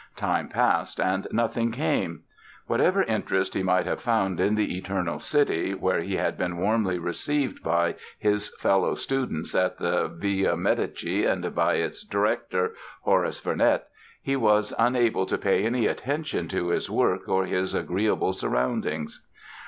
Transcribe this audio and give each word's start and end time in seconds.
Time 0.15 0.49
passed 0.49 0.99
and 0.99 1.27
nothing 1.29 1.69
came. 1.71 2.23
Whatever 2.65 3.03
interest 3.03 3.53
he 3.53 3.61
might 3.61 3.85
have 3.85 4.01
found 4.01 4.39
in 4.39 4.55
the 4.55 4.75
Eternal 4.75 5.19
City, 5.19 5.75
where 5.75 6.01
he 6.01 6.15
had 6.15 6.39
been 6.39 6.57
warmly 6.57 6.97
received 6.97 7.61
by 7.61 7.93
his 8.17 8.49
fellow 8.55 8.95
students 8.95 9.53
at 9.53 9.77
the 9.77 10.07
Villa 10.07 10.57
Medici 10.57 11.23
and 11.23 11.53
by 11.53 11.75
its 11.75 12.01
director, 12.03 12.73
Horace 13.03 13.41
Vernet, 13.41 13.83
he 14.23 14.35
was 14.35 14.73
unable 14.79 15.27
to 15.27 15.37
pay 15.37 15.63
any 15.67 15.85
attention 15.85 16.47
to 16.47 16.69
his 16.69 16.89
work 16.89 17.29
or 17.29 17.45
his 17.45 17.75
agreeable 17.75 18.33
surroundings. 18.33 19.27